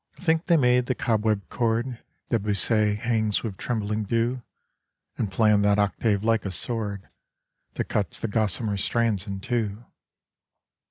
[0.17, 1.99] I think they made the cobweb chord
[2.31, 4.41] Debussy hangs with trembling dew,
[5.15, 7.07] And planned that octave like a sword
[7.75, 9.85] That cuts the gossamer strands in two.